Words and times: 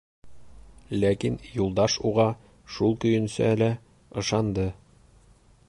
Ләкин 1.01 1.35
Юлдаш 1.57 1.97
уға 2.11 2.25
шул 2.77 2.97
көйөнсә 3.05 3.53
лә 3.63 3.69
ышанды. 4.23 4.67